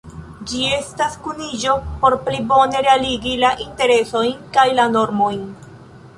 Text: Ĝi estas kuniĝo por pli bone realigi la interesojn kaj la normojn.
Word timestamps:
Ĝi 0.51 0.61
estas 0.77 1.17
kuniĝo 1.27 1.75
por 2.05 2.17
pli 2.29 2.39
bone 2.53 2.81
realigi 2.89 3.35
la 3.45 3.53
interesojn 3.69 4.43
kaj 4.59 4.67
la 4.81 4.91
normojn. 4.97 5.47